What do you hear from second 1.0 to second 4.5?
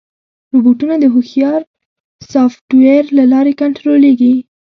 هوښیار سافټویر له لارې کنټرولېږي.